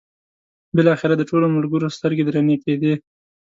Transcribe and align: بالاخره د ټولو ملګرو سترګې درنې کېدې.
بالاخره 0.75 1.13
د 1.17 1.21
ټولو 1.29 1.45
ملګرو 1.55 1.93
سترګې 1.97 2.23
درنې 2.25 2.55
کېدې. 2.63 2.93